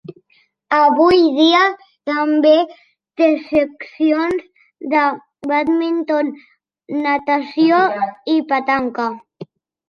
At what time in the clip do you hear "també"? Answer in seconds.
2.11-2.53